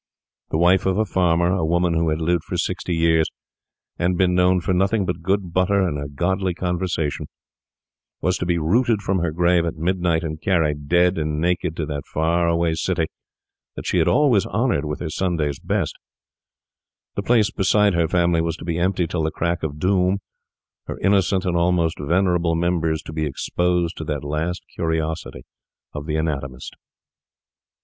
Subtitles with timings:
[0.49, 3.27] The wife of a farmer, a woman who had lived for sixty years,
[3.99, 7.27] and been known for nothing but good butter and a godly conversation,
[8.19, 11.85] was to be rooted from her grave at midnight and carried, dead and naked, to
[11.85, 13.05] that far away city
[13.75, 15.93] that she had always honoured with her Sunday's best;
[17.15, 20.17] the place beside her family was to be empty till the crack of doom;
[20.87, 25.43] her innocent and almost venerable members to be exposed to that last curiosity
[25.93, 26.75] of the anatomist.